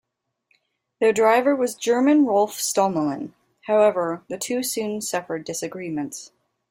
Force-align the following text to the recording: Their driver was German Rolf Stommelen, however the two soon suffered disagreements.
Their 0.99 1.13
driver 1.13 1.55
was 1.55 1.75
German 1.75 2.25
Rolf 2.25 2.53
Stommelen, 2.53 3.33
however 3.67 4.23
the 4.29 4.37
two 4.39 4.63
soon 4.63 4.99
suffered 4.99 5.43
disagreements. 5.43 6.31